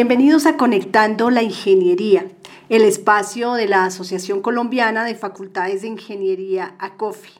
[0.00, 2.26] Bienvenidos a Conectando la Ingeniería,
[2.70, 7.32] el espacio de la Asociación Colombiana de Facultades de Ingeniería, ACOFI.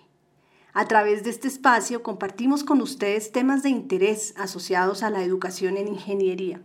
[0.74, 5.78] A través de este espacio compartimos con ustedes temas de interés asociados a la educación
[5.78, 6.60] en ingeniería.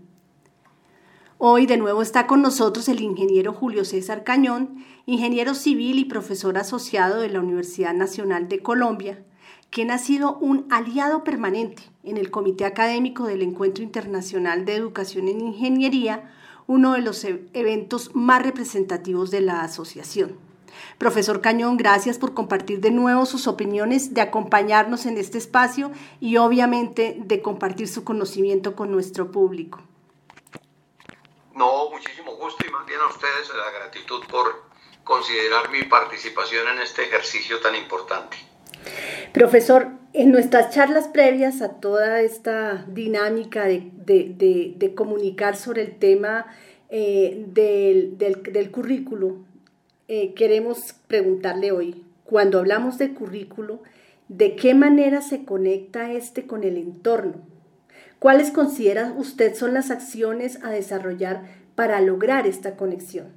[1.37, 6.57] Hoy de nuevo está con nosotros el ingeniero Julio César Cañón, ingeniero civil y profesor
[6.57, 9.23] asociado de la Universidad Nacional de Colombia,
[9.69, 15.27] quien ha sido un aliado permanente en el Comité Académico del Encuentro Internacional de Educación
[15.27, 16.31] en Ingeniería,
[16.67, 20.37] uno de los e-, eventos más representativos de la asociación.
[20.97, 26.37] Profesor Cañón, gracias por compartir de nuevo sus opiniones, de acompañarnos en este espacio y
[26.37, 29.81] obviamente de compartir su conocimiento con nuestro público.
[31.53, 34.65] No, muchísimo gusto y más bien a ustedes la gratitud por
[35.03, 38.37] considerar mi participación en este ejercicio tan importante.
[39.33, 46.45] Profesor, en nuestras charlas previas a toda esta dinámica de, comunicar sobre el tema
[46.89, 49.39] eh, del, currículo,
[50.07, 53.83] eh, queremos preguntarle hoy, cuando hablamos de currículo,
[54.29, 57.41] ¿de qué manera se conecta este con el entorno?
[58.17, 61.43] ¿Cuáles considera usted son las acciones a desarrollar
[61.75, 63.33] para lograr esta conexión?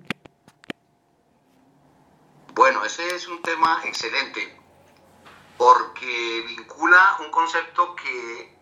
[2.54, 4.57] Bueno, ese es un tema excelente
[5.58, 8.56] porque vincula un concepto que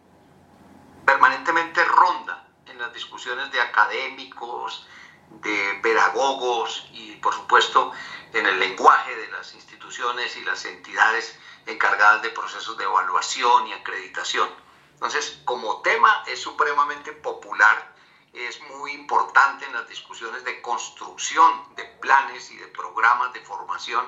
[1.04, 4.88] permanentemente ronda en las discusiones de académicos,
[5.30, 7.92] de pedagogos y por supuesto
[8.32, 13.72] en el lenguaje de las instituciones y las entidades encargadas de procesos de evaluación y
[13.74, 14.48] acreditación.
[14.94, 17.94] Entonces, como tema es supremamente popular,
[18.32, 24.04] es muy importante en las discusiones de construcción de planes y de programas de formación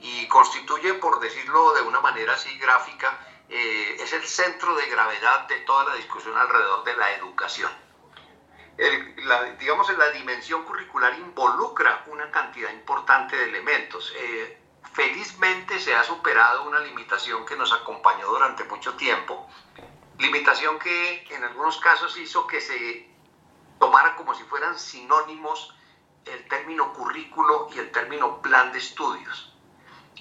[0.00, 5.46] y constituye, por decirlo de una manera así gráfica, eh, es el centro de gravedad
[5.48, 7.70] de toda la discusión alrededor de la educación.
[9.24, 14.12] la, digamos, la dimensión curricular involucra una cantidad importante de elementos.
[14.16, 14.58] Eh,
[14.92, 19.48] felizmente se ha superado una limitación que nos acompañó durante mucho tiempo,
[20.18, 23.08] limitación que en algunos casos hizo que se
[23.78, 25.74] tomara como si fueran sinónimos
[26.24, 29.53] el término currículo y el término plan de estudios.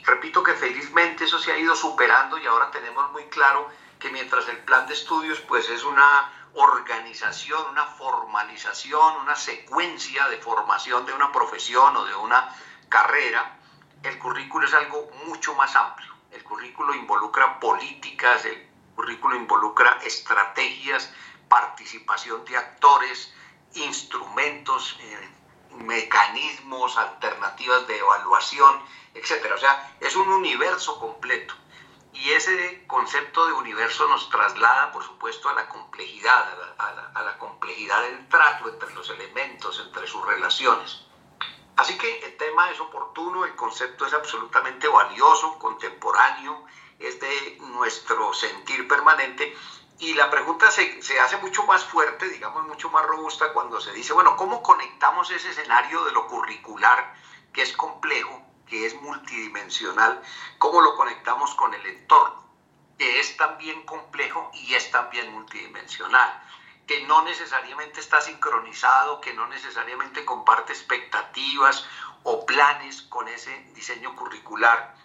[0.04, 4.48] Repito que felizmente eso se ha ido superando y ahora tenemos muy claro que mientras
[4.50, 11.14] el plan de estudios pues es una organización, una formalización, una secuencia de formación de
[11.14, 12.54] una profesión o de una
[12.90, 13.58] carrera,
[14.04, 16.14] el currículo es algo mucho más amplio.
[16.32, 21.12] El currículo involucra políticas, el currículo involucra estrategias,
[21.48, 23.34] participación de actores,
[23.76, 25.30] instrumentos, eh,
[25.78, 28.82] mecanismos, alternativas de evaluación,
[29.14, 29.56] etcétera.
[29.56, 31.54] O sea, es un universo completo.
[32.14, 36.46] Y ese concepto de universo nos traslada, por supuesto, a la complejidad,
[36.78, 41.06] a la, complejidad del trato entre los elementos, entre sus relaciones.
[41.76, 46.66] Así que el tema es oportuno, el concepto es absolutamente valioso, contemporáneo,
[47.00, 49.56] es de nuestro sentir permanente
[50.04, 53.94] y la pregunta se, se, hace mucho más fuerte, digamos, mucho más robusta cuando se
[53.94, 57.14] dice, bueno, ¿cómo conectamos ese escenario de lo curricular,
[57.54, 60.22] que es complejo, que es multidimensional,
[60.58, 62.44] cómo lo conectamos con el entorno,
[62.98, 66.44] que es también complejo y es también multidimensional,
[66.86, 71.86] que no necesariamente está sincronizado, que no necesariamente comparte expectativas
[72.24, 74.96] o planes con ese diseño curricular.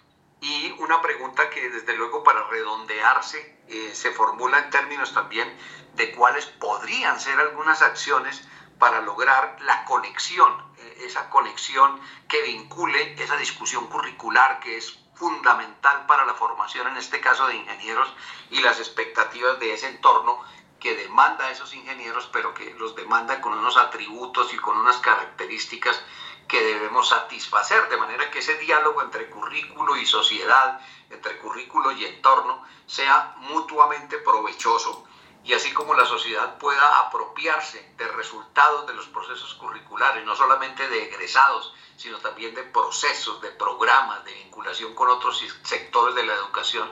[0.41, 5.47] Y una pregunta que desde luego para redondearse eh, se formula en términos también
[5.95, 8.47] de cuáles podrían ser algunas acciones
[8.79, 16.05] para lograr la conexión, eh, esa conexión que vincule esa discusión curricular que es fundamental
[16.05, 18.13] para la formación, en este caso de ingenieros,
[18.49, 20.39] y las expectativas de ese entorno
[20.79, 24.97] que demanda a esos ingenieros, pero que los demanda con unos atributos y con unas
[24.99, 26.01] características
[26.49, 32.03] que debemos satisfacer, de manera que ese diálogo entre currículo y sociedad, entre currículo y
[32.05, 35.05] entorno, sea mutuamente provechoso
[35.43, 40.87] y así como la sociedad pueda apropiarse de resultados de los procesos curriculares, no solamente
[40.89, 46.33] de egresados, sino también de procesos, de programas, de vinculación con otros sectores de la
[46.33, 46.91] educación,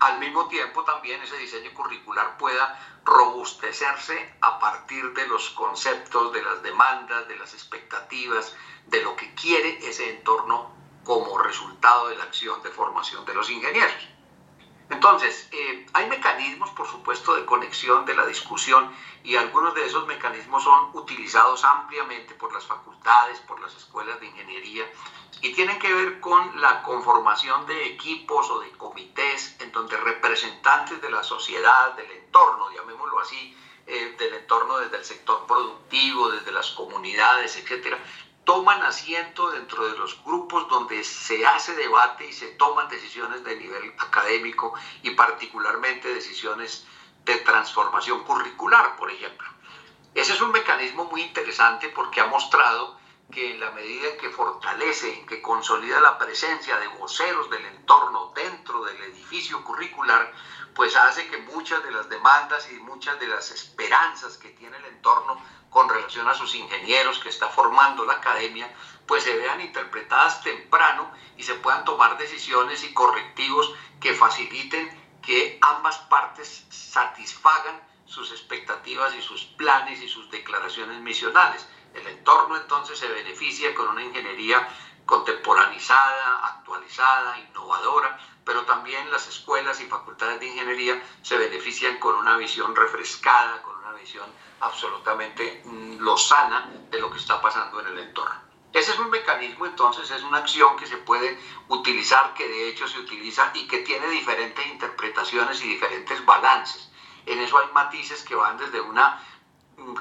[0.00, 6.42] al mismo tiempo también ese diseño curricular pueda robustecerse a partir de los conceptos, de
[6.42, 8.54] las demandas, de las expectativas,
[8.86, 13.48] de lo que quiere ese entorno como resultado de la acción de formación de los
[13.48, 14.15] ingenieros.
[14.88, 18.92] Entonces, eh, hay mecanismos, por supuesto, de conexión de la discusión
[19.24, 24.26] y algunos de esos mecanismos son utilizados ampliamente por las facultades, por las escuelas de
[24.26, 24.84] ingeniería
[25.42, 31.00] y tienen que ver con la conformación de equipos o de comités en donde representantes
[31.00, 33.56] de la sociedad, del entorno, llamémoslo así,
[33.86, 37.98] eh, del entorno desde el sector productivo, desde las comunidades, etcétera,
[38.46, 43.56] toman asiento dentro de los grupos donde se hace debate y se toman decisiones de
[43.56, 44.72] nivel académico
[45.02, 46.86] y particularmente decisiones
[47.24, 49.48] de transformación curricular, por ejemplo.
[50.14, 52.96] Ese es un mecanismo muy interesante porque ha mostrado
[53.30, 57.64] que en la medida en que fortalece, en que consolida la presencia de voceros del
[57.66, 60.32] entorno dentro del edificio curricular,
[60.74, 64.84] pues hace que muchas de las demandas y muchas de las esperanzas que tiene el
[64.86, 65.40] entorno
[65.70, 68.72] con relación a sus ingenieros que está formando la academia,
[69.06, 74.88] pues se vean interpretadas temprano y se puedan tomar decisiones y correctivos que faciliten
[75.22, 81.66] que ambas partes satisfagan sus expectativas y sus planes y sus declaraciones misionales.
[81.96, 84.68] El entorno entonces se beneficia con una ingeniería
[85.06, 92.36] contemporanizada, actualizada, innovadora, pero también las escuelas y facultades de ingeniería se benefician con una
[92.36, 94.26] visión refrescada, con una visión
[94.60, 98.46] absolutamente mm, lozana de lo que está pasando en el entorno.
[98.72, 102.86] Ese es un mecanismo, entonces, es una acción que se puede utilizar, que de hecho
[102.86, 106.90] se utiliza y que tiene diferentes interpretaciones y diferentes balances.
[107.24, 109.18] En eso hay matices que van desde una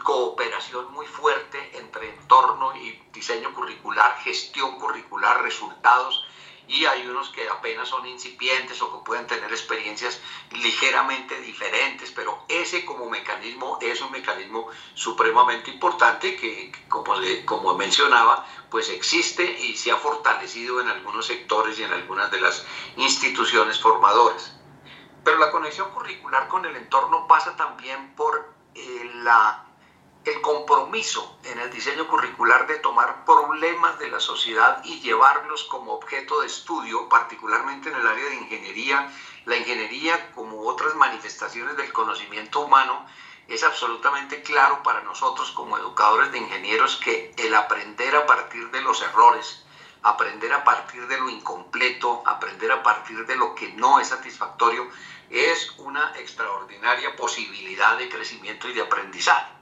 [0.03, 6.25] cooperación muy fuerte entre entorno y diseño curricular, gestión curricular, resultados,
[6.67, 10.19] y hay unos que apenas son incipientes o que pueden tener experiencias
[10.51, 17.13] ligeramente diferentes, pero ese como mecanismo es un mecanismo supremamente importante que, como,
[17.45, 22.39] como mencionaba, pues existe y se ha fortalecido en algunos sectores y en algunas de
[22.39, 22.65] las
[22.97, 24.57] instituciones formadoras.
[25.23, 32.07] Pero la conexión curricular con el entorno pasa también por el compromiso en el diseño
[32.07, 37.95] curricular de tomar problemas de la sociedad y llevarlos como objeto de estudio, particularmente en
[37.95, 39.11] el área de ingeniería.
[39.45, 43.05] La ingeniería, como otras manifestaciones del conocimiento humano,
[43.47, 48.81] es absolutamente claro para nosotros como educadores de ingenieros que el aprender a partir de
[48.81, 49.63] los errores,
[50.01, 54.87] aprender a partir de lo incompleto, aprender a partir de lo que no es satisfactorio,
[55.29, 59.53] es una extraordinaria posibilidad de crecimiento y de aprendizaje.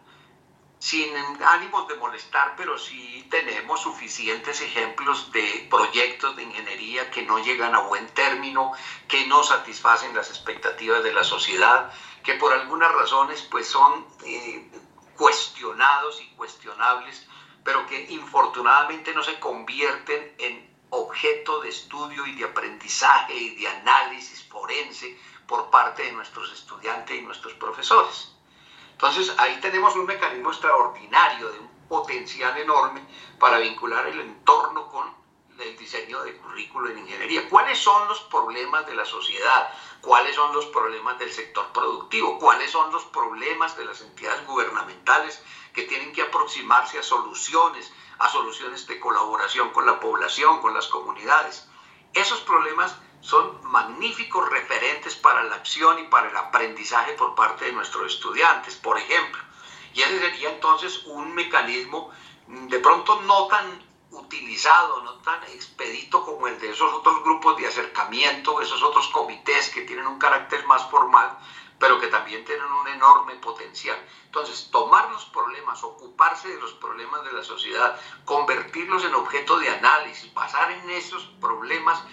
[0.80, 1.16] Sin
[1.46, 7.74] ánimos de molestar, pero sí tenemos suficientes ejemplos de proyectos de ingeniería que no llegan
[7.74, 8.74] a buen término,
[9.08, 11.90] que no satisfacen las expectativas de la sociedad,
[12.22, 14.70] que por algunas razones pues son eh,
[15.16, 17.28] cuestionados y cuestionables,
[17.64, 23.68] pero que infortunadamente no se convierten en objeto de estudio y de aprendizaje y de
[23.68, 25.18] análisis forense
[25.48, 28.34] por parte de nuestros estudiantes y nuestros profesores.
[28.92, 33.06] Entonces ahí tenemos un mecanismo extraordinario de un potencial enorme
[33.40, 35.24] para vincular el entorno con
[35.60, 37.48] el diseño de currículo en ingeniería.
[37.50, 39.72] ¿Cuáles son los problemas de la sociedad?
[40.02, 42.40] ¿Cuáles son los problemas del sector productivo?
[42.40, 45.44] ¿Cuáles son los problemas de las entidades gubernamentales
[45.74, 50.88] que tienen que aproximarse a soluciones, a soluciones de colaboración con la población, con las
[50.88, 51.68] comunidades?
[52.14, 57.72] Esos problemas son magníficos referentes para la acción y para el aprendizaje por parte de
[57.72, 59.42] nuestros estudiantes, por ejemplo.
[59.94, 62.12] Y ese sería entonces un mecanismo
[62.48, 63.82] mm, de pronto no tan
[64.12, 69.70] utilizado, no tan expedito como el de esos otros grupos de acercamiento, esos otros comités
[69.70, 71.38] que tienen un carácter más formal,
[71.80, 73.98] pero que también tienen un enorme potencial.
[74.26, 79.70] Entonces, tomar los problemas, ocuparse de los problemas de la sociedad, convertirlos en objeto de
[79.70, 82.04] análisis, basar en esos problemas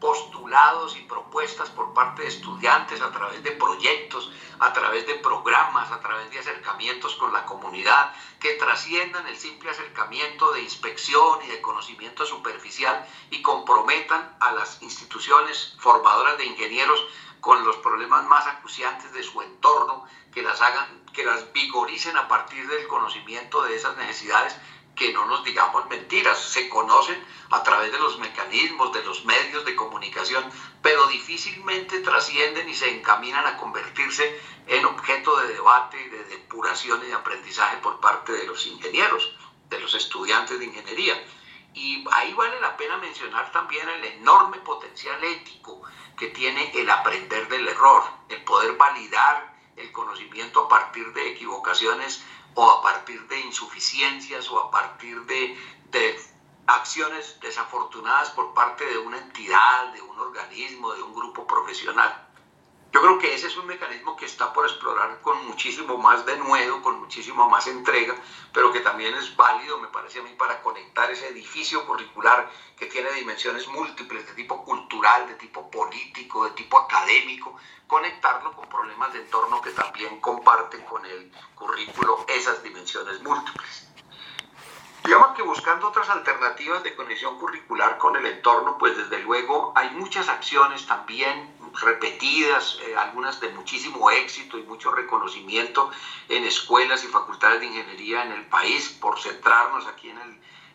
[0.00, 5.92] postulados y propuestas por parte de estudiantes a través de proyectos, a través de programas,
[5.92, 11.48] a través de acercamientos con la comunidad que trasciendan el simple acercamiento de inspección y
[11.48, 17.04] de conocimiento superficial y comprometan a las instituciones formadoras de ingenieros
[17.40, 22.28] con los problemas más acuciantes de su entorno, que las hagan, que las vigoricen a
[22.28, 24.56] partir del conocimiento de esas necesidades
[25.00, 29.64] que no nos digamos mentiras, se conocen a través de los mecanismos, de los medios
[29.64, 30.44] de comunicación,
[30.82, 37.06] pero difícilmente trascienden y se encaminan a convertirse en objeto de debate, de depuración y
[37.06, 39.34] de aprendizaje por parte de los ingenieros,
[39.70, 41.14] de los estudiantes de ingeniería.
[41.72, 45.80] Y ahí vale la pena mencionar también el enorme potencial ético
[46.18, 52.22] que tiene el aprender del error, el poder validar el conocimiento a partir de equivocaciones
[52.54, 55.56] o a partir de insuficiencias o a partir de,
[56.66, 62.29] acciones desafortunadas por parte de una entidad, de un organismo, de un grupo profesional.
[62.92, 66.82] Yo creo que ese es un mecanismo que está por explorar con muchísimo más denuedo,
[66.82, 68.16] con muchísimo más entrega,
[68.52, 72.86] pero que también es válido, me parece a mí, para conectar ese edificio curricular que
[72.86, 77.56] tiene dimensiones múltiples de tipo cultural, de tipo político, de tipo académico,
[77.86, 83.86] conectarlo con problemas de entorno que también comparten con el currículo esas dimensiones múltiples.
[85.04, 89.90] Digamos que buscando otras alternativas de conexión curricular con el entorno, pues desde luego hay
[89.90, 95.90] muchas acciones también repetidas, eh, algunas de muchísimo éxito y mucho reconocimiento
[96.28, 100.18] en escuelas y facultades de ingeniería en el país, por centrarnos aquí en,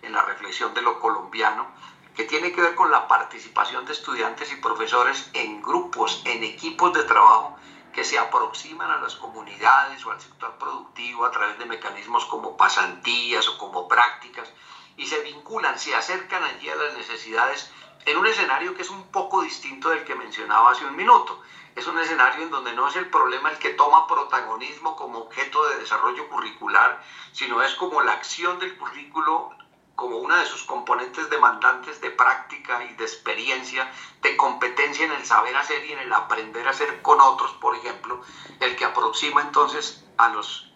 [0.01, 1.67] en la reflexión de lo colombiano,
[2.15, 6.93] que tiene que ver con la participación de estudiantes y profesores en grupos, en equipos
[6.93, 7.57] de trabajo
[7.91, 12.57] que se aproximan a las comunidades o al sector productivo a través de mecanismos como
[12.57, 14.51] pasantías o como prácticas
[14.97, 17.69] y se vinculan, se acercan allí a las necesidades
[18.05, 21.41] en un escenario que es un poco distinto del que mencionaba hace un minuto.
[21.75, 25.67] Es un escenario en donde no es el problema el que toma protagonismo como objeto
[25.67, 27.01] de desarrollo curricular,
[27.33, 29.50] sino es como la acción del currículo
[29.95, 33.89] como una de sus componentes demandantes de práctica y de experiencia,
[34.21, 37.75] de competencia en el saber hacer y en el aprender a hacer con otros, por
[37.75, 38.21] ejemplo,
[38.59, 40.69] el que aproxima entonces a los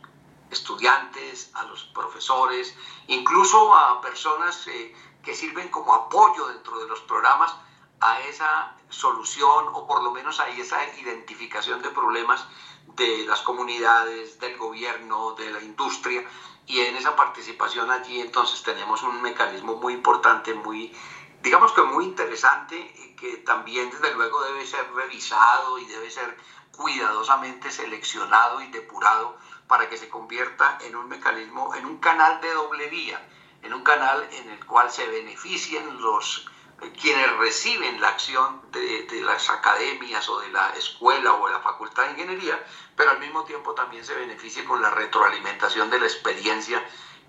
[0.51, 2.73] estudiantes, a los profesores,
[3.07, 4.95] incluso a personas eh,
[5.29, 7.55] que sirven como apoyo dentro de los programas
[8.01, 12.47] a esa solución o por lo menos a esa identificación de problemas
[12.95, 16.27] de las comunidades, del gobierno, de la industria,
[16.65, 20.91] y en esa participación allí entonces tenemos un mecanismo muy importante, muy,
[21.43, 26.35] digamos que muy interesante, que también desde luego debe ser revisado y debe ser
[26.75, 32.51] cuidadosamente seleccionado y depurado para que se convierta en un mecanismo, en un canal de
[32.51, 33.23] doble vía,
[33.61, 36.47] en un canal en el cual se beneficien los
[37.01, 42.05] quienes reciben la acción de, las academias o de la escuela o de la facultad
[42.05, 42.63] de ingeniería,
[42.95, 46.83] pero al mismo tiempo también se beneficie con la retroalimentación de la experiencia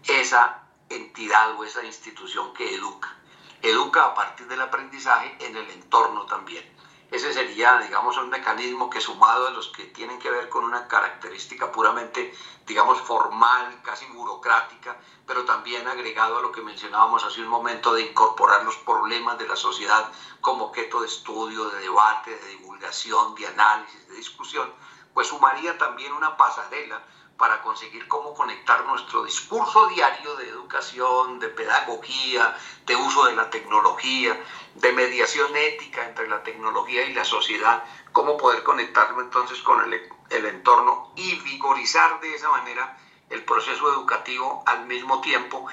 [0.07, 3.17] esa entidad o esa institución que educa.
[3.63, 6.65] Educa a partir del aprendizaje en el entorno también.
[7.11, 10.87] Ese sería, digamos, un mecanismo que sumado a los que tienen que ver con una
[10.87, 12.33] característica puramente,
[12.67, 18.03] digamos, formal, casi burocrática, pero también agregado a lo que mencionábamos hace un momento de
[18.03, 20.09] incorporar los problemas de la sociedad
[20.41, 24.73] como objeto de estudio, de debate, de divulgación, de análisis, de discusión,
[25.13, 27.03] pues sumaría también una pasarela
[27.41, 32.55] para conseguir cómo conectar nuestro discurso diario de educación, de pedagogía,
[32.85, 34.39] de uso de la tecnología,
[34.75, 37.83] de mediación ética entre la tecnología y la sociedad,
[38.13, 42.95] cómo poder conectarlo entonces con el, entorno y vigorizar de esa manera
[43.31, 45.67] el proceso educativo al mismo tiempo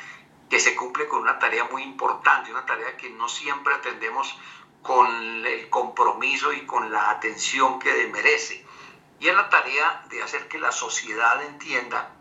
[0.49, 4.33] que se cumple con una tarea muy importante, una tarea que no siempre atendemos
[4.81, 8.66] con el compromiso y con la atención que merece
[9.19, 12.11] y es la tarea de hacer que la sociedad entienda,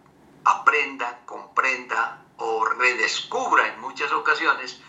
[0.44, 4.80] aprenda, comprenda o redescubra en muchas ocasiones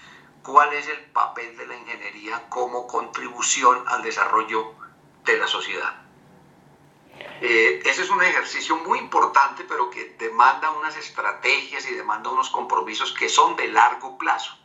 [0.43, 4.73] cuál es el papel de la ingeniería como contribución al desarrollo
[5.25, 6.07] de la sociedad.
[7.41, 12.49] Eh, ese es un ejercicio muy importante, pero que demanda unas estrategias y demanda unos
[12.49, 14.57] compromisos que son de largo plazo.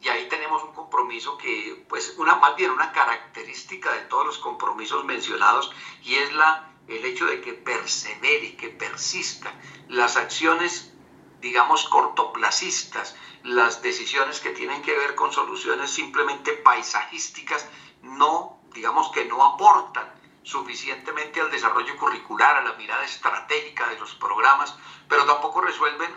[0.00, 4.38] Y ahí tenemos un compromiso que, pues, una, más bien una característica de todos los
[4.38, 5.70] compromisos mencionados,
[6.02, 9.54] y es la el hecho de que persevere, que persista.
[9.88, 10.92] Las acciones,
[11.40, 13.14] digamos, cortoplacistas,
[13.44, 17.66] las decisiones que tienen que ver con soluciones simplemente paisajísticas,
[18.02, 24.14] no, digamos que no aportan suficientemente al desarrollo curricular, a la mirada estratégica de los
[24.14, 24.74] programas,
[25.08, 26.10] pero tampoco resuelven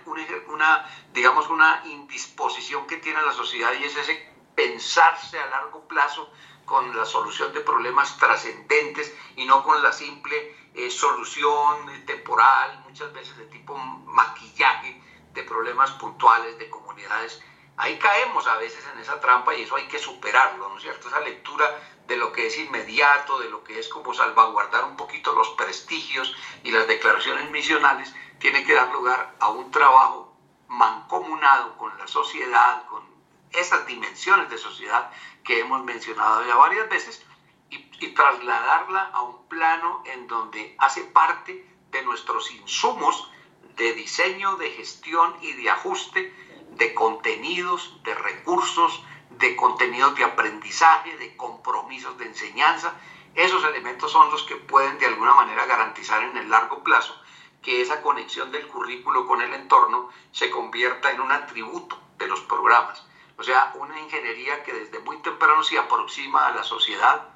[0.48, 6.32] una, digamos, una indisposición que tiene la sociedad y es ese pensarse a largo plazo
[6.66, 13.12] con la solución de problemas trascendentes y no con la simple eh, solución temporal, muchas
[13.14, 15.02] veces de tipo maquillaje
[15.34, 17.42] de problemas puntuales de comunidades.
[17.76, 21.08] Ahí caemos a veces en esa trampa y eso hay que superarlo, ¿no es cierto?
[21.08, 21.66] Esa lectura
[22.08, 26.36] de lo que es inmediato, de lo que es como salvaguardar un poquito los prestigios
[26.64, 30.36] y las declaraciones misionales, tiene que dar lugar a un trabajo
[30.68, 33.04] mancomunado con la sociedad, con
[33.52, 35.12] esas dimensiones de sociedad
[35.44, 37.24] que hemos mencionado ya varias veces,
[37.70, 43.32] y, trasladarla a un plano en donde hace parte de nuestros insumos
[43.76, 46.34] de diseño, de gestión y de ajuste
[46.72, 49.04] de contenidos, de recursos,
[49.38, 52.94] de contenidos de aprendizaje, de compromisos de enseñanza.
[53.36, 57.16] Esos elementos son los que pueden de alguna manera garantizar en el largo plazo
[57.62, 62.42] que esa conexión del currículo con el entorno se convierta en un atributo de los
[62.42, 63.04] programas.
[63.38, 67.30] O sea, una ingeniería que desde muy temprano se aproxima a la sociedad,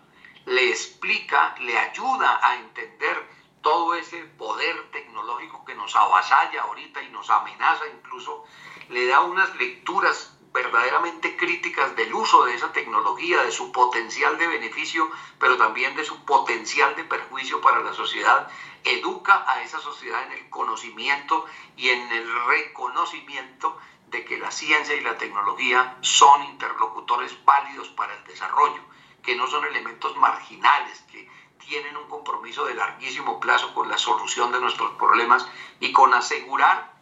[0.46, 3.28] le explica, le ayuda a entender
[3.62, 8.46] todo ese poder tecnológico que nos avasalla ahorita y nos amenaza incluso,
[8.90, 14.48] le da unas lecturas verdaderamente críticas del uso de esa tecnología, de su potencial de
[14.48, 15.08] beneficio,
[15.40, 18.48] pero también de su potencial de perjuicio para la sociedad,
[18.84, 21.46] educa a esa sociedad en el conocimiento
[21.76, 28.16] y en el reconocimiento de que la ciencia y la tecnología son interlocutores válidos para
[28.16, 28.82] el desarrollo,
[29.22, 34.52] que no son elementos marginales, que tienen un compromiso de larguísimo plazo con la solución
[34.52, 35.48] de nuestros problemas
[35.80, 36.97] y con asegurar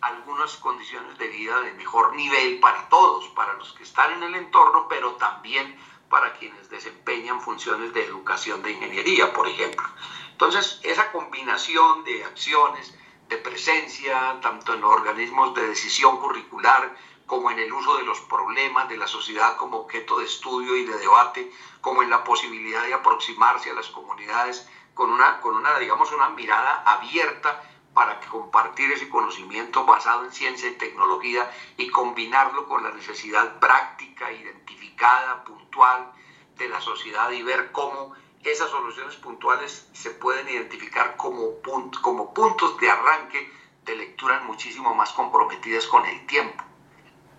[0.00, 4.34] algunas condiciones de vida de mejor nivel para todos, para los que están en el
[4.34, 5.78] entorno, pero también
[6.08, 9.86] para quienes desempeñan funciones de educación de ingeniería, por ejemplo.
[10.30, 12.94] Entonces, esa combinación de acciones,
[13.28, 18.20] de presencia, tanto en los organismos de decisión curricular, como en el uso de los
[18.20, 21.52] problemas de la sociedad como objeto de estudio y de debate,
[21.82, 26.30] como en la posibilidad de aproximarse a las comunidades con una, con una digamos, una
[26.30, 27.62] mirada abierta
[27.98, 34.30] para compartir ese conocimiento basado en ciencia y tecnología y combinarlo con la necesidad práctica,
[34.30, 36.08] identificada, puntual
[36.54, 38.12] de la sociedad y ver cómo
[38.44, 41.54] esas soluciones puntuales se pueden identificar como,
[42.00, 43.52] como puntos de arranque
[43.82, 46.62] de lecturas muchísimo más comprometidas con el tiempo.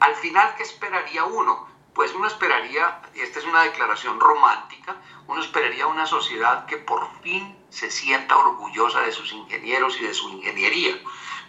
[0.02, 1.70] Al final, ¿qué esperaría uno?
[1.94, 4.98] Pues uno esperaría, y esta es una declaración romántica,
[5.28, 10.14] uno esperaría una sociedad que por fin se sienta orgullosa de sus ingenieros y de
[10.14, 11.00] su ingeniería,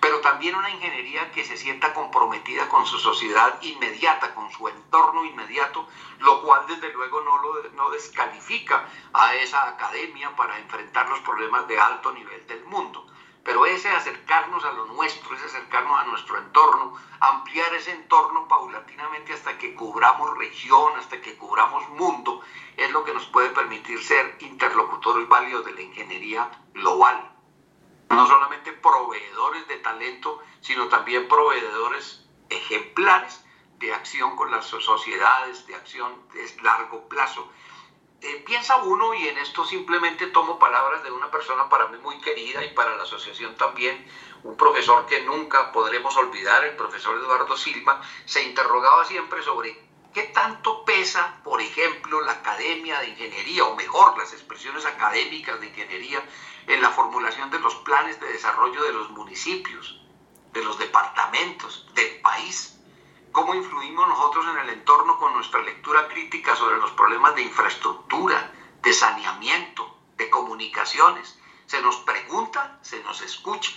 [0.00, 5.25] pero también una ingeniería que se sienta comprometida con su sociedad inmediata, con su entorno
[5.25, 5.87] inmediato,
[6.21, 11.69] lo cual desde luego no, lo, no descalifica a esa academia para enfrentar los problemas
[11.69, 13.07] de alto nivel del mundo.
[13.44, 19.32] Pero ese acercarnos a lo nuestro, ese acercarnos a nuestro entorno, ampliar ese entorno paulatinamente
[19.32, 22.42] hasta que cubramos región, hasta que cubramos mundo,
[22.76, 27.32] es lo que nos puede permitir ser interlocutores válidos de la ingeniería global.
[28.11, 33.44] No solamente proveedores de talento, sino también proveedores ejemplares
[33.78, 37.50] de acción con las sociedades, de acción de largo plazo.
[38.23, 42.21] Eh, piensa uno, y en esto simplemente tomo palabras de una persona para mí muy
[42.21, 44.06] querida y para la asociación también,
[44.43, 49.75] un profesor que nunca podremos olvidar, el profesor Eduardo Silva, se interrogaba siempre sobre
[50.13, 55.69] qué tanto pesa, por ejemplo, la academia de ingeniería, o mejor, las expresiones académicas de
[55.69, 56.23] ingeniería,
[56.67, 59.99] en la formulación de los planes de desarrollo de los municipios,
[60.52, 62.79] de los departamentos, del país
[63.32, 68.52] cómo influimos nosotros en el entorno con nuestra lectura crítica sobre los problemas de infraestructura,
[68.82, 71.38] de saneamiento, de comunicaciones.
[71.66, 73.73] Se nos pregunta, se nos escucha.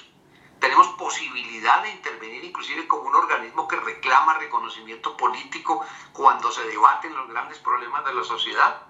[0.59, 7.15] Tenemos posibilidad de intervenir inclusive como un organismo que reclama reconocimiento político cuando se debaten
[7.15, 8.81] los grandes problemas de la sociedad.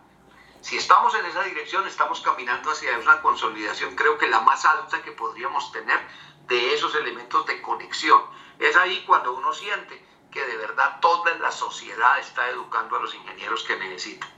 [0.62, 5.02] Si estamos en esa dirección, estamos caminando hacia una consolidación, creo que la más alta
[5.02, 6.00] que podríamos tener
[6.48, 8.22] de esos elementos de conexión.
[8.60, 13.14] Es ahí cuando uno siente que de verdad toda la sociedad está educando a los
[13.14, 14.30] ingenieros que necesitan.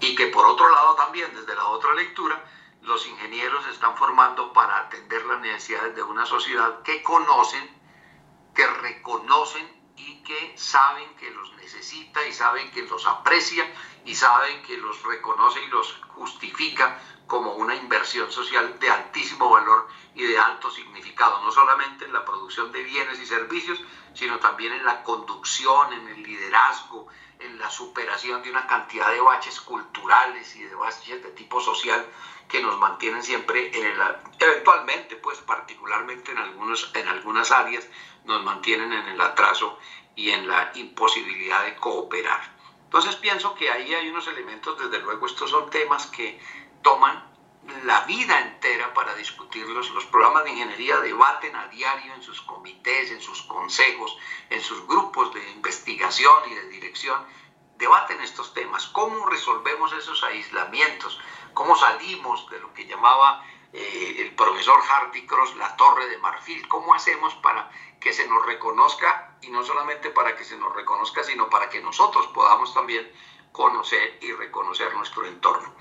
[0.00, 2.44] Y que por otro lado también, desde la otra lectura,
[2.82, 7.68] los ingenieros se están formando para atender las necesidades de una sociedad que conocen,
[8.54, 13.68] que reconocen y que saben que los necesita y saben que los aprecia
[14.04, 19.86] y saben que los reconoce y los justifica como una inversión social de altísimo valor
[20.14, 23.80] y de alto significado, no solamente en la producción de bienes y servicios,
[24.14, 27.08] sino también en la conducción, en el liderazgo,
[27.38, 32.04] en la superación de una cantidad de baches culturales y de baches de tipo social
[32.48, 34.00] que nos mantienen siempre en el,
[34.38, 37.86] eventualmente, pues particularmente en, algunos, en algunas áreas,
[38.24, 39.78] nos mantienen en el atraso
[40.16, 42.56] y en la imposibilidad de cooperar.
[42.84, 46.40] Entonces pienso que ahí hay unos elementos, desde luego estos son temas que
[46.82, 47.28] toman
[47.84, 49.90] la vida entera para discutirlos.
[49.90, 54.16] Los programas de ingeniería debaten a diario en sus comités, en sus consejos,
[54.48, 57.22] en sus grupos de investigación y de dirección.
[57.78, 58.88] Debaten estos temas.
[58.88, 61.20] ¿Cómo resolvemos esos aislamientos?
[61.54, 66.66] ¿Cómo salimos de lo que llamaba eh, el profesor Hardy Cross la torre de marfil?
[66.66, 71.22] ¿Cómo hacemos para que se nos reconozca y no solamente para que se nos reconozca,
[71.22, 73.08] sino para que nosotros podamos también
[73.52, 75.72] conocer y reconocer nuestro entorno?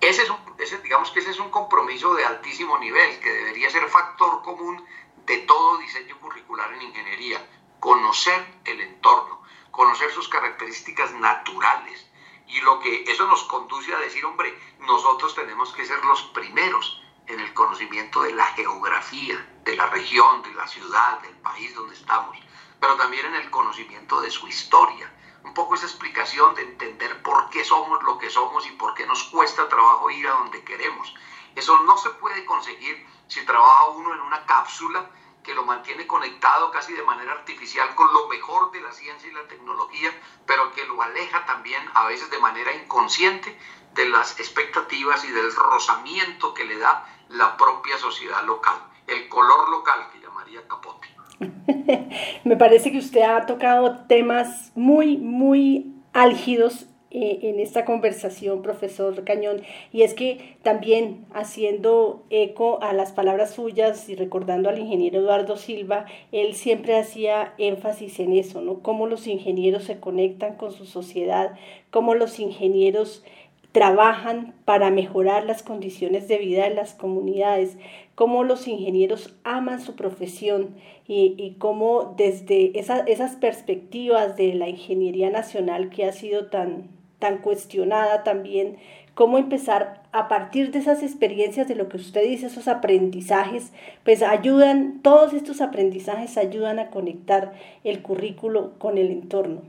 [0.00, 0.22] Ese
[0.58, 4.84] es digamos que ese es un compromiso de altísimo nivel que debería ser factor común
[5.24, 7.48] de todo diseño curricular en ingeniería.
[7.78, 9.37] Conocer el entorno,
[9.78, 12.04] conocer sus características naturales.
[12.48, 17.00] Y lo que eso nos conduce a decir, hombre, nosotros tenemos que ser los primeros
[17.28, 21.94] en el conocimiento de la geografía, de la región, de la ciudad, del país donde
[21.94, 22.36] estamos,
[22.80, 25.14] pero también en el conocimiento de su historia,
[25.44, 29.06] un poco esa explicación de entender por qué somos lo que somos y por qué
[29.06, 31.14] nos cuesta trabajo ir a donde queremos.
[31.54, 35.08] Eso no se puede conseguir si trabaja uno en una cápsula
[35.42, 39.32] que lo mantiene conectado casi de manera artificial con lo mejor de la ciencia y
[39.32, 40.10] la tecnología,
[40.46, 43.58] pero que lo aleja también a veces de manera inconsciente
[43.94, 49.68] de las expectativas y del rozamiento que le da la propia sociedad local, el color
[49.70, 51.08] local que llamaría Capote.
[52.44, 59.24] Me parece que usted ha tocado temas muy, muy álgidos eh, en esta conversación, profesor
[59.24, 59.62] Cañón,
[59.94, 65.56] y es que también haciendo eco a las palabras suyas y recordando al ingeniero Eduardo
[65.56, 68.80] Silva, él siempre hacía énfasis en eso, ¿no?
[68.82, 71.52] Cómo los ingenieros se conectan con su sociedad,
[71.90, 73.24] cómo los ingenieros
[73.72, 77.78] trabajan para mejorar las condiciones de vida de las comunidades,
[78.16, 85.30] cómo los ingenieros aman su profesión y, y cómo desde esas perspectivas de la ingeniería
[85.30, 88.78] nacional que ha sido tan, tan cuestionada también,
[89.14, 93.72] cómo empezar a partir de esas experiencias, de lo que usted dice, esos aprendizajes,
[94.04, 97.52] pues ayudan, todos estos aprendizajes ayudan a conectar
[97.82, 99.62] el currículo con el entorno.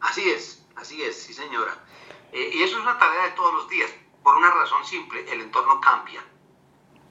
[0.00, 1.72] Así es, así es, sí señora.
[2.32, 3.90] Eh, y eso es una tarea de todos los días,
[4.22, 6.20] por una razón simple, el entorno cambia.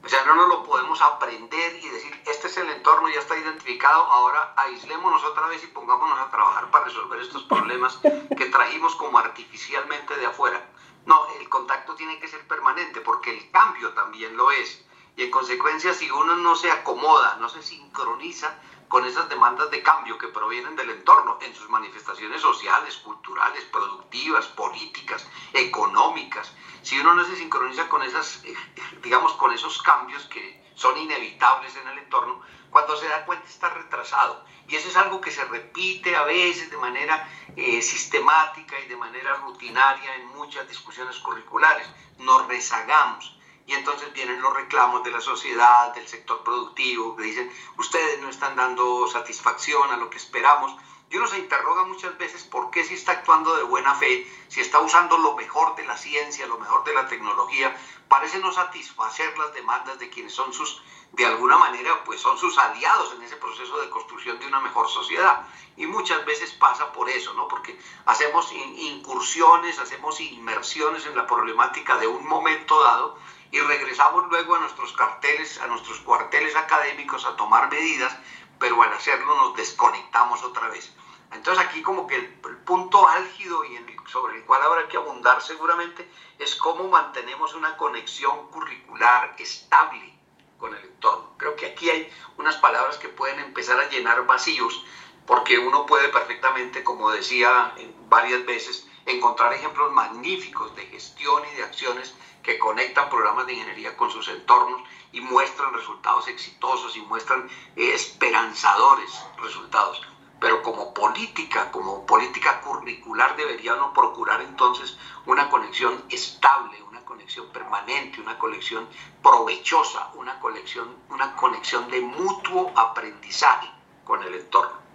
[0.08, 3.38] O sea, no nos lo podemos aprender y decir, este es el entorno, ya está
[3.38, 8.00] identificado, ahora aislémonos otra vez y pongámonos a trabajar para resolver estos problemas
[8.38, 10.66] que trajimos como artificialmente de afuera.
[11.06, 14.82] No, el contacto tiene que ser permanente porque el cambio también lo es.
[15.18, 19.84] Y en consecuencia, si uno no se acomoda, no se sincroniza, con esas demandas de
[19.84, 26.54] cambio que provienen del entorno en sus manifestaciones sociales, culturales, productivas, políticas, económicas.
[26.82, 28.56] Si uno no se sincroniza con esas, eh,
[29.02, 33.70] digamos, con esos cambios que son inevitables en el entorno, cuando se da cuenta está
[33.70, 34.46] retrasado.
[34.68, 38.98] Y eso es algo que se repite a veces de manera eh, sistemática y de
[38.98, 41.88] manera rutinaria en muchas discusiones curriculares.
[42.20, 43.37] Nos rezagamos
[43.68, 48.30] y entonces vienen los reclamos de la sociedad, del sector productivo, que dicen, ustedes no
[48.30, 50.74] están dando satisfacción a lo que esperamos.
[51.10, 54.62] Y uno se interroga muchas veces por qué si está actuando de buena fe, si
[54.62, 57.76] está usando lo mejor de la ciencia, lo mejor de la tecnología,
[58.08, 62.58] parece no satisfacer las demandas de quienes son sus, de alguna manera, pues son sus
[62.58, 65.46] aliados en ese proceso de construcción de una mejor sociedad.
[65.76, 67.50] Y muchas veces pasa por eso, ¿no?
[67.50, 73.18] Porque hacemos incursiones, hacemos inmersiones en la problemática de un momento dado
[73.52, 78.16] y regresamos luego a nuestros carteles, a nuestros cuarteles académicos a tomar medidas,
[78.60, 80.92] pero al hacerlo nos desconectamos otra vez.
[81.32, 82.28] Entonces aquí como que el,
[82.68, 88.48] punto álgido y sobre el cual habrá que abundar seguramente es cómo mantenemos una conexión
[88.50, 90.14] curricular estable
[90.58, 91.34] con el entorno.
[91.38, 94.86] Creo que aquí hay unas palabras que pueden empezar a llenar vacíos,
[95.26, 97.74] porque uno puede perfectamente, como decía
[98.10, 103.98] varias veces, encontrar ejemplos magníficos de gestión y de acciones que conectan programas de ingeniería
[103.98, 110.02] con sus entornos y muestran resultados exitosos y muestran eh, esperanzadores resultados.
[110.40, 117.48] Pero como política, como política curricular, debería uno procurar entonces una conexión estable, una conexión
[117.52, 118.88] permanente, una conexión
[119.24, 123.72] provechosa, una conexión, una conexión de mutuo aprendizaje
[124.06, 124.87] con el entorno.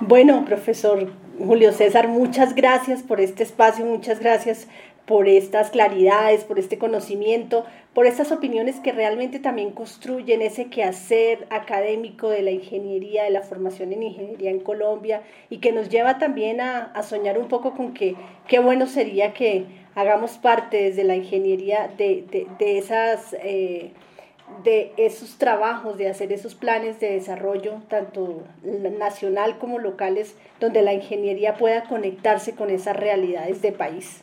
[0.00, 4.68] Bueno, profesor Julio César, muchas gracias por este espacio, muchas gracias
[5.06, 11.46] por estas claridades, por este conocimiento, por estas opiniones que realmente también construyen ese quehacer
[11.50, 16.18] académico de la ingeniería, de la formación en ingeniería en Colombia y que nos lleva
[16.18, 18.14] también a, soñar un poco con que
[18.46, 23.34] qué bueno sería que hagamos parte desde la ingeniería de, esas...
[23.42, 23.90] Eh,
[24.62, 30.92] de esos trabajos, de hacer esos planes de desarrollo, tanto nacional como locales, donde la
[30.92, 34.22] ingeniería pueda conectarse con esas realidades de país.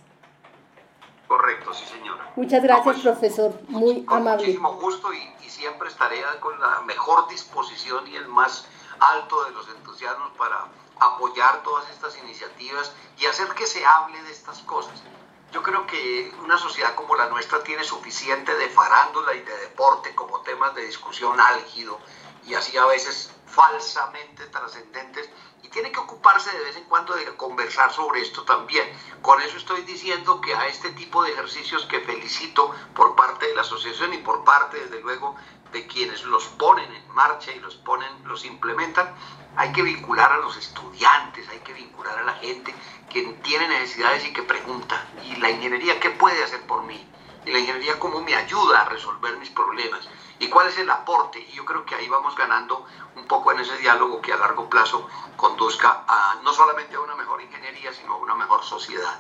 [1.28, 2.32] Correcto, sí, señora.
[2.36, 3.54] Muchas gracias, pues, profesor.
[3.68, 4.46] Muy con amable.
[4.46, 8.68] Muchísimo gusto y, y, siempre estaré con la mejor disposición y el más
[9.00, 10.66] alto de los entusiasmos para
[11.00, 15.04] apoyar todas estas iniciativas y hacer que se hable de estas cosas.
[15.52, 20.14] Yo creo que una sociedad como la nuestra tiene suficiente de farándula y de deporte
[20.14, 22.00] como temas de discusión álgido
[22.46, 25.30] y así a veces falsamente trascendentes
[26.30, 28.88] ocuparse de vez en cuando de conversar sobre esto también.
[29.22, 33.56] Con eso estoy diciendo que a este tipo de ejercicios que felicito por parte de
[33.56, 35.36] la asociación y por parte, desde luego,
[35.72, 39.12] de quienes los ponen en marcha y los ponen, los implementan,
[39.56, 42.76] hay que vincular a los estudiantes, hay que vincular a la gente
[43.10, 47.10] que tiene necesidades y que pregunta, ¿y la ingeniería qué puede hacer por mí?
[47.46, 50.08] ¿Y la ingeniería cómo me ayuda a resolver mis problemas?
[50.40, 51.40] Y cuál es el aporte.
[51.40, 54.70] Y yo creo que ahí vamos ganando un poco en ese diálogo que a largo
[54.70, 59.20] plazo conduzca a, no solamente a una mejor ingeniería, sino a una mejor sociedad.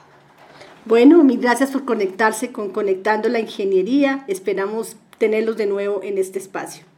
[0.86, 4.24] Bueno, mil gracias por conectarse con Conectando la Ingeniería.
[4.28, 6.89] Esperamos tenerlos de nuevo en este espacio.